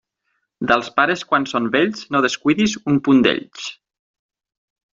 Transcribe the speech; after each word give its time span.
Dels 0.71 0.87
pares 0.95 1.23
quan 1.33 1.45
són 1.51 1.67
vells, 1.75 2.01
no 2.15 2.21
descuidis 2.27 2.75
un 2.93 2.99
punt 3.09 3.21
d'ells. 3.29 3.69